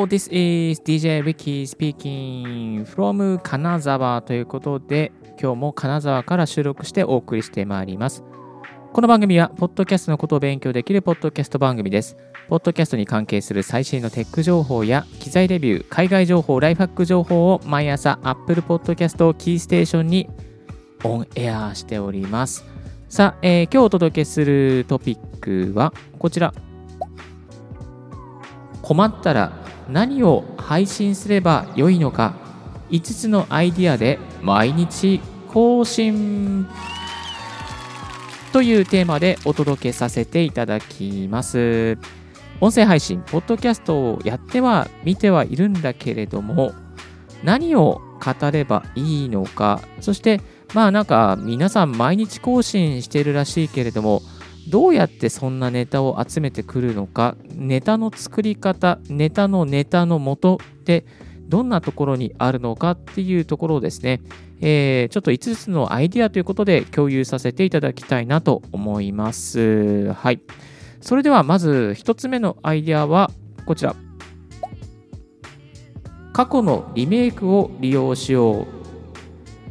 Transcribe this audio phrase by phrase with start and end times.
[0.00, 8.24] Hello, this is DJ Ricky speaking from 金沢ということで、今日も金沢から収録してお送りしてまいります。
[8.94, 12.16] この番組は、ポッドキャストのことを勉強できるポッドキャスト番組です。
[12.48, 20.30] ポッドキャストに関係する最新のテック情報や機材レビュー、海外情報、ライフハック情報を毎朝 Apple Podcast をキーステーションに
[21.04, 22.64] オンエアしております。
[23.10, 26.54] さあ、えー、今日お届けするトピックはこちら。
[28.82, 29.59] 困ったら
[29.90, 32.34] 何を配信すればよいのか
[32.90, 36.66] 5つのアイディアで毎日更新
[38.52, 41.98] というテーマでお届けさせていただきます。
[42.60, 46.72] 音声配信、ポッドキャストをやっては見てはいるんだけれども、
[47.42, 50.40] 何を語ればいいのか、そして
[50.74, 54.22] まあなんか皆さん毎日更新してるらしいけれども、
[54.70, 61.04] どうやってそんなネタを集めてくるのか、ネタの作り方、ネタのネタの元って
[61.48, 64.20] どんなところにあるのかっていうところをですね、
[64.60, 70.12] えー、ちょっと5つのアイデアということで共有させていただきたいなと思います。
[70.12, 70.40] はい。
[71.00, 73.30] それではまず1つ目のアイデアは
[73.66, 73.96] こちら。
[76.32, 78.79] 過去のリメイクを利用しよう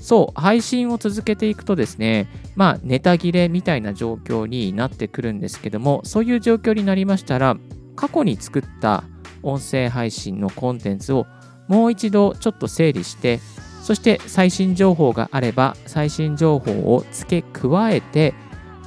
[0.00, 7.56] そう、配信を続けていくとですね、まあ、ネタ切れみたいな状況になってくるんですけども、そういう状況になりましたら、
[7.96, 9.04] 過去に作った
[9.42, 11.26] 音声配信のコンテンツを
[11.68, 13.40] もう一度ちょっと整理して、
[13.82, 18.34] そして最新情報があれば、最新情報を付け加えて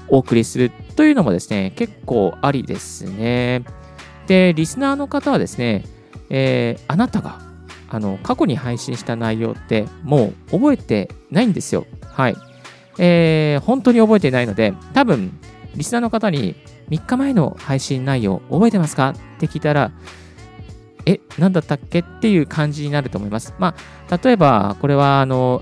[0.09, 3.63] お送りするというのもですね、結構ありですね。
[4.27, 5.83] で、リスナーの方はですね、
[6.29, 7.39] えー、あなたが
[7.93, 11.85] あの過去に配信した内容ってもう覚えてないんですよ。
[12.03, 12.35] はい。
[12.97, 15.39] えー、本当に覚えてないので、多分、
[15.75, 16.55] リスナーの方に
[16.89, 19.09] 3日前の配信内容覚えてますか？
[19.09, 19.91] って聞いたら、
[21.05, 21.99] え、何だったっけ？
[21.99, 23.53] っていう感じになると思います。
[23.59, 23.75] ま
[24.09, 25.61] あ、例えば、これは、あの、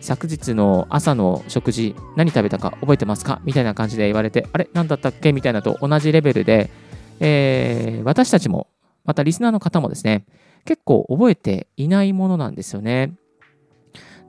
[0.00, 3.40] 昨日の朝の食事、何食べたか覚えてますか？
[3.44, 5.32] みたいな感じで言われて、あれ何だったっけ？
[5.32, 6.70] みたいなと同じレベルで、
[7.20, 8.68] えー、私たちも、
[9.04, 10.26] またリスナーの方もですね、
[10.64, 13.14] 結構覚えていないものなんですよね。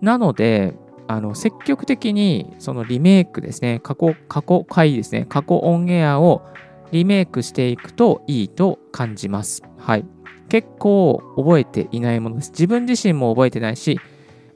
[0.01, 0.75] なので、
[1.07, 6.44] あの積極的にそのリメイクですね、過去、過去回ですね、過去オンエアを
[6.91, 9.63] リメイクしていくといいと感じます。
[9.78, 10.06] はい。
[10.50, 12.51] 結構覚えていないものです。
[12.51, 14.00] 自分自身も覚えてないし、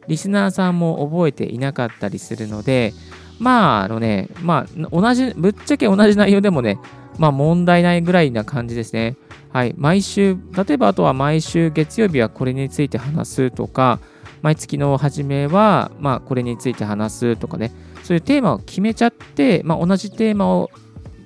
[0.07, 2.93] リスナーさんも覚えていなかったりするので、
[3.39, 6.79] まあ、あのね、まあ、同じ、ぶっちゃけ同じ内容でもね、
[7.17, 9.17] まあ問題ないぐらいな感じですね。
[9.53, 13.99] はい、毎週、例えばあとは毎週月曜日はこれについて話すとか、
[14.41, 17.71] 毎月の初めは、まあ、これについて話すとかね、
[18.03, 20.71] そういうテーマを決めちゃって、まあ、同じテーマを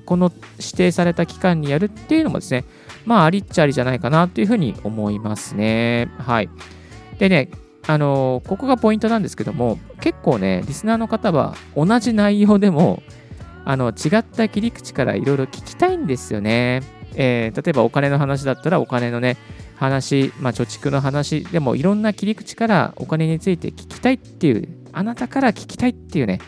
[0.05, 0.29] この
[0.59, 2.65] 指定された期間にやるっていうのもですね、
[3.05, 6.11] まあ、ありっちゃありじゃないかなというふうに思いますね。
[6.17, 6.49] はい。
[7.19, 7.49] でね、
[7.87, 13.01] あのー、ここがポイントなんですけども、結構ね、リスナーの方は同じ内容でも、
[13.63, 16.81] あの違った切り口からいろいろ聞きたいんですよね。
[17.19, 19.37] えー、例えばお金の話だったらお金のね、
[19.75, 26.39] 話、まあ、貯蓄の話でもいろんな切り口からお金について聞きたいっていう、あなたから聞きたいっていうね、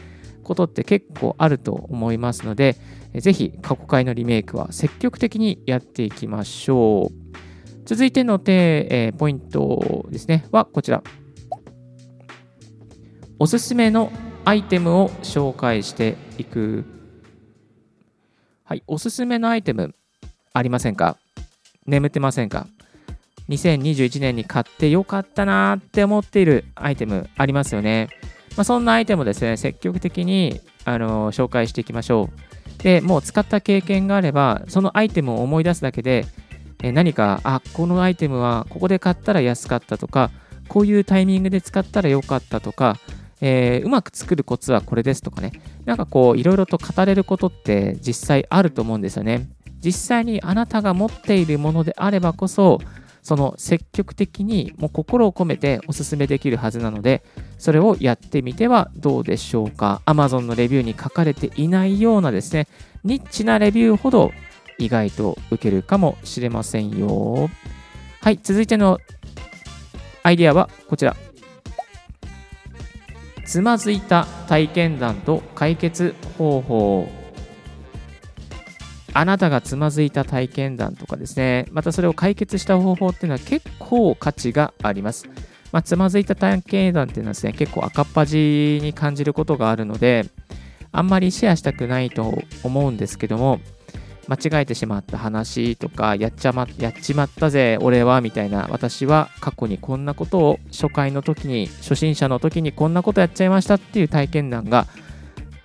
[0.43, 2.77] ことって結構あると思いますので、
[3.15, 7.85] ぜひ過去回のリメイクは積極的にやっていきましょう。
[7.85, 11.01] 続いてのテえー、ポイントですね、はこちら。
[13.39, 14.11] おすすめの
[14.45, 16.85] アイテムを紹介していく。
[18.63, 19.95] はい、おすすめのアイテム。
[20.53, 21.17] ありませんか？
[21.85, 22.67] 眠ってませんか
[23.49, 28.09] ？2021年に買ってよかったなって思っているアイテムありますよね。
[28.55, 32.29] まあ、そんなアイテムをですね、積極的にあの紹介していきましょ
[32.79, 32.83] う。
[32.83, 36.25] で、もう使った経験があれば、そのアイテムを思い出すだけで、
[36.81, 40.31] え何か、あ、このアイテムはここで買ったら安かったとか、
[40.67, 42.97] こういうタイミングで使ったらよかったとか、
[43.41, 45.51] えー、うまく作るコツはこれですとかね、
[45.85, 49.47] なんかこう、いろいろと語れることって実際あると思うんですよね。
[49.83, 52.79] 実際にあなたが持っているものであればこそ、
[53.21, 57.23] その積極的にもう心を込めてお勧めできるはずなので、
[57.57, 60.01] それをやってみてはどうでしょうか。
[60.05, 62.67] Amazon のレビューに書かれていないようなですね、
[63.03, 64.31] ニッチなレビューほど
[64.77, 67.49] 意外と受けるかもしれませんよ。
[68.21, 68.99] はい、続いての
[70.23, 71.15] アイディアはこちら。
[73.45, 77.18] つまずいた体験談と解決方法。
[79.13, 85.27] あなたがつまずいた体験談とかですね、またそれを解決した方法っていうのは結構価値があります。
[85.71, 90.25] まあ、つまずいた体験談っていうのはですね、結構赤っ端に感じることがあるので、
[90.91, 93.59] あんまりシェアしたくないと思うんですけども、
[94.27, 104.87] 間違えてしまった話とか、やっちゃま、やっちまったぜ、俺は、みたいな、私は過去にこんなことを初回の時に、初心者の時にこんなことやっちゃいましたっていう体験談が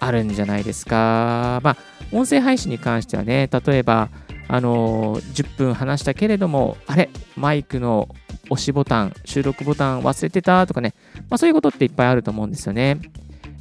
[0.05, 1.61] あるんじゃないですか。
[1.63, 1.77] まあ、
[2.13, 4.11] 音声配信に関してはね、例えば、
[4.49, 8.09] あのー、10分話したけれども、あれ、マイクの
[8.51, 10.95] 押しボタン、収録ボタン忘れてたとかね、
[11.31, 13.01] まあ、そういうことっていっぱいあると思うんですよね。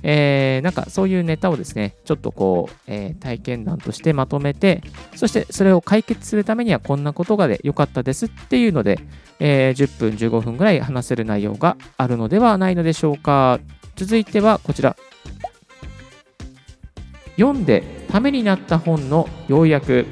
[0.06, 4.81] えー、なんかそういうネタをですね、ちょっとこう、えー、体験談としてまとめて、
[5.16, 9.00] そしてそれを解決するためにはこんなことがで良かったですっていうので、
[9.39, 13.62] えー、10分、15分ぐらい話せる内容があるのではないのでしょうか。
[13.96, 14.98] 続いてはこちら。
[17.38, 20.06] 読んでためになった本の要約。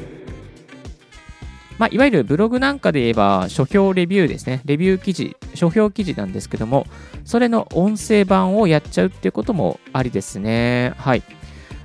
[1.77, 4.61] まあ、いわゆるブログなんかで言えば書評レビューですね。
[4.65, 6.85] レビュー記事、書評記事なんですけども、
[7.25, 10.93] それの音声版をやっちゃうっていうこともありですね。
[10.97, 11.23] はい。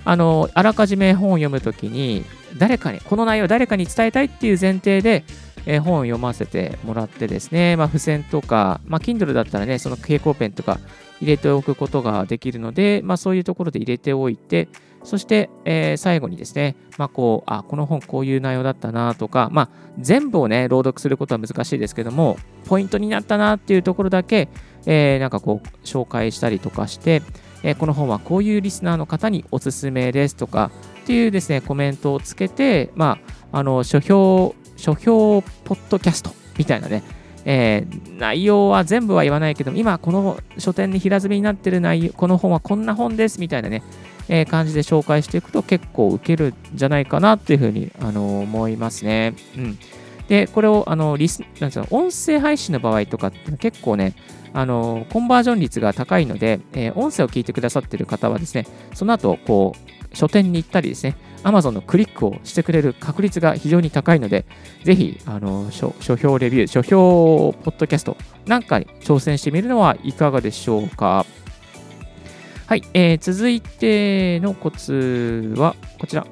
[0.04, 2.24] あの、あらかじめ本を読むときに、
[2.58, 5.24] 誰かに、この内容を誰かに伝えたいっていう前提で、
[5.66, 10.78] え、本を読ませてもらってですね、まあ、付箋とか、まあ、Kindle だったらね、その蛍光ペンとか
[11.20, 14.68] 入れておくことができるので、まあ、そういうところで入れておいて、
[15.06, 19.68] そして、えー、最後にですね、まあ、こう、あ、この本こういう内容だったなとか、まあ、
[20.00, 24.48] 全部をね、朗読することは難しいですけども、ポイントになったなっていうところだけ、
[24.84, 27.22] えー、なんかこう、紹介したりとかして、
[27.62, 30.72] え、この本はこういうリスナーの方におすすめですとか
[31.02, 33.18] っていうですね、コメントをつけて、ま
[33.52, 37.04] あ、あの、書評、書評ポッドキャストみたいなね、
[37.44, 43.84] えー、内容は全部は言わないけど、今この書店に平積みになってる内容、この本はこんな本ですみたいなね、
[44.28, 49.34] えー、感じで紹介していくと結構受けるんじゃないかなというふうに、あの、思いますね。
[49.56, 49.78] うん。
[50.28, 54.14] で、これを、あの、リス、なんですか、音声配信の場合とかって結構ね、
[54.52, 64.46] あの、コンバージョン率が高いので、えー、音声を聞いてくださっている方はですね、その後、こう、書店に行ったりですね、Amazon のクリックをしてくれる確率が非常に高いので、
[64.82, 71.24] ぜひ、あの、書書評レビュー、書評ポッドキャストなんかに挑戦してみるのはいかがでしょうか。
[72.66, 76.26] はい、えー、続いてのコツはこちら。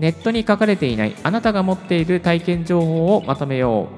[0.00, 3.88] ネットに書かれていないあなたが持っている体験情報をまとめよ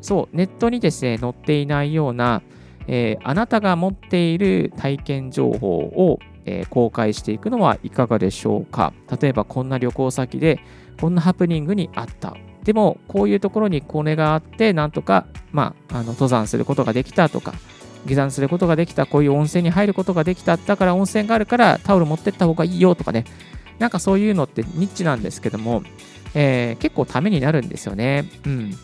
[0.00, 0.04] う。
[0.04, 2.42] そう、ネットにですね、載っていないような、
[2.88, 8.92] えー、あなたが持っている体験情報を、えー、公開していくのはいかがでしょうか。
[9.20, 10.58] 例えば、こんな旅行先で、
[11.00, 12.36] こんなハプニングにあった。
[12.64, 17.54] でも、こういうところにコネがあって、なんとか、まあ、あの登山することができたとか、
[18.06, 23.24] 下山することができた、こういう温泉に入ることができた、だから温泉があるからタオル持ってった方がいいよとかね、
[23.78, 25.82] なんかそういうのってニッチなんですけども、
[26.34, 28.28] えー、結構ためになるんですよね。
[28.46, 28.74] うん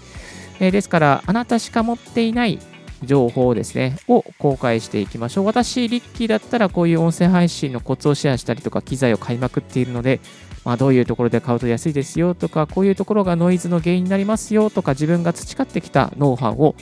[0.61, 2.59] えー、ですから、あなたしか持っていない
[3.03, 5.47] 情報ですね、を公開していきましょう。
[5.47, 10.21] 私、リッキーだったらこういう音声配信のコツをシェアしたりとか、機材を買いまくっているので、
[10.65, 16.75] まあ、どういうところで買うと安いですよとか、こういうところがノイズの原因になりますよとか、自分が培ってきたノウハウを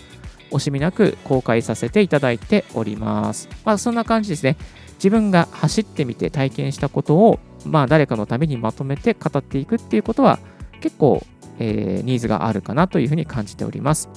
[0.52, 3.48] 惜しみなく公開させていただいております。
[3.64, 4.56] まあ、そんな感じですね。
[4.94, 10.38] 自分が走ってみて体験したことを、まあ、誰かのためにまとめて語っていくっていうことは
[10.80, 11.26] 結構、
[11.58, 14.08] えー、ニーズがあるかなというふうに感じております。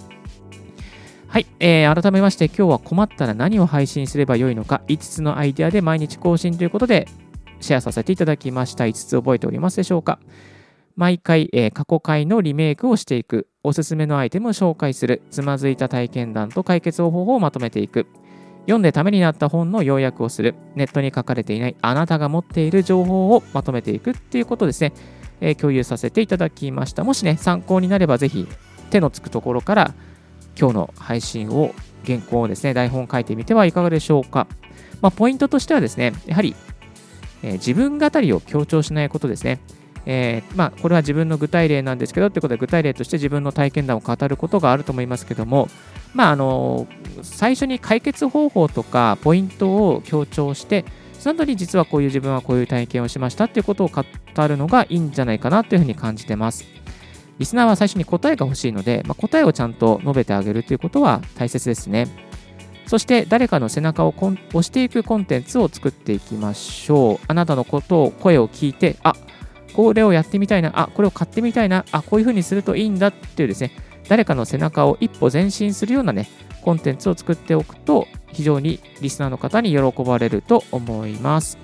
[1.27, 7.09] はい、えー、改めまして今日は困ったら何を配信すればよいのか5つのアイデアで毎日更新ということで
[7.59, 10.19] シェアさせていただきました5つ覚えておりますでしょうか
[10.95, 18.05] 毎回、えー、過去回のリメイクをしていくおすすめのアイテムを紹介する、つまずいた体験談と解決方法をまとめていく、
[18.61, 24.93] 読んでためになった本の要約をする、ネットに書かれていないあなたが持っている情報をまとめていくっていうことですね、
[25.41, 27.03] えー、共有させていただきました。
[27.03, 28.47] もしね、参考になればぜひ
[28.91, 29.95] 手のつくところから
[30.59, 31.73] 今日の配信を、
[32.05, 34.45] 原稿をですね、台本書いてみてはいかがでしょうか。
[35.01, 36.55] まあ、ポイントとしてはですね、やはり、
[37.41, 39.59] えー、自分語りを強調しないことですね。
[40.05, 45.67] えー、まあ、これは自分の具体例なんですけどということで具体例として自分の体験談を語ることがあると思いますけども、
[46.13, 46.87] まあ、あの
[47.23, 54.03] 最初に解決方法とかポイントを強調してその後に実はこういう自分はこういう体験をしましたっていうことを語
[54.47, 56.65] るのがいいんじゃないかなというふうに感じてます。
[57.39, 62.07] リスナーは最初に答えが欲しいので、まあ、答えをちゃんと述べてあげるということは大切ですね。
[62.85, 67.25] そして誰かの背中を押していくコンテンツを作っていきましょう。
[67.27, 69.15] あなたのことを、声を聞いて、あ
[69.75, 73.71] これをやってみたいな、あ、これを買ってみたいな、あ、こういうふうにするといいんだっていうですね、
[74.07, 76.29] 誰かの背中を一歩前進するようなね、
[76.61, 81.57] コンテンツを作っておくと、非常にリスナーの方に喜ばれると思います。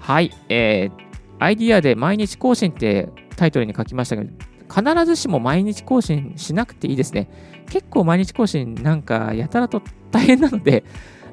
[0.00, 1.04] はい、えー、
[1.38, 4.30] アイディアで毎日更新ってタイトルに書きましたけど、
[4.68, 7.28] 必ずしも毎日更新しなくていいですね。
[7.70, 10.82] 結構毎日更新なんかやたらと大変なので、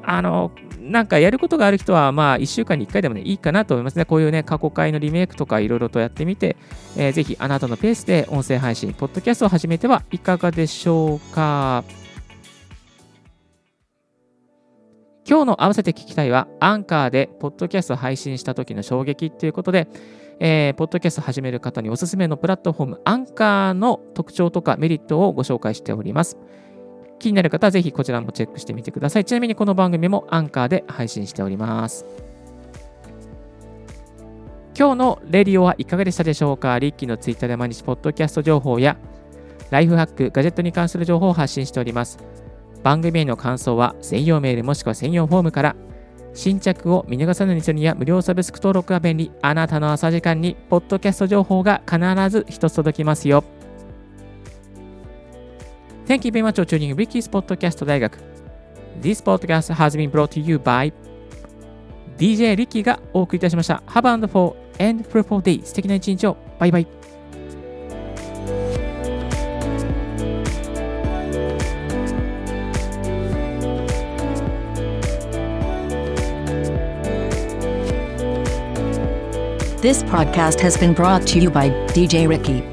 [0.03, 4.05] あの、なんかやることがある人は、まあ、1週間に1回でもね、いいかなと思いますね。
[4.05, 6.58] こういうね、過去回のリメイクとかいろいろとやってみて、
[6.98, 11.84] えー、ぜひあなたのペースで音声配信、ポッドキャストを始めてはいかがでしょうか。
[15.27, 19.88] 今日の合わせて聞きたいは、アンカーでポッドキャスト配信した時の衝撃ということで、
[20.39, 26.38] えー、ポッドキャスト始める方におすすめのプラットフォーム、アンカーの特徴とかメリットをご紹介しております。
[27.22, 29.25] 気になる方はぜひこちらもチェックしてみてください。
[29.25, 32.06] ちなみにこの番組もアンカーで配信しております。
[34.78, 36.80] 今日のレディオはいかがでしたでしょうか？
[36.80, 38.98] リッキーのツイッターで毎日ポッドキャスト情報や
[39.70, 42.18] ライフハック、ガジェットに関する情報を発信しております。
[42.84, 45.75] 番組への感想は専用メールもしくは専用フォームから
[46.34, 49.32] 新着を見逃さないようにや無料サブスク登録が便利。
[49.42, 52.00] あなたの朝時間にポッドキャスト情報が必
[52.30, 53.44] ず一つ届きますよ。
[56.12, 58.18] Thank you very much for tuning Ricky's Podcast 大学。
[59.01, 60.91] This podcast has been brought to you by
[62.18, 63.82] DJ Ricky がお送りいたしました。
[63.88, 65.63] Have a wonderful and fruitful day.
[65.63, 66.36] 素敵な一日を。
[66.60, 66.88] バイバイ。
[79.82, 82.71] This podcast has been brought to you by DJ Ricky.